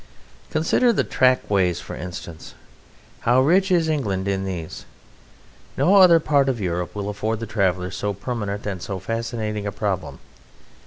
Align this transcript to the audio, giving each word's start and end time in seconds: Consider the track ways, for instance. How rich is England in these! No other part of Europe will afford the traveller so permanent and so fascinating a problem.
Consider 0.49 0.91
the 0.91 1.03
track 1.03 1.47
ways, 1.47 1.79
for 1.79 1.95
instance. 1.95 2.55
How 3.19 3.39
rich 3.39 3.69
is 3.69 3.87
England 3.87 4.27
in 4.27 4.45
these! 4.45 4.85
No 5.77 5.97
other 5.97 6.19
part 6.19 6.49
of 6.49 6.59
Europe 6.59 6.95
will 6.95 7.07
afford 7.07 7.39
the 7.39 7.45
traveller 7.45 7.91
so 7.91 8.11
permanent 8.11 8.65
and 8.65 8.81
so 8.81 8.97
fascinating 8.97 9.67
a 9.67 9.71
problem. 9.71 10.17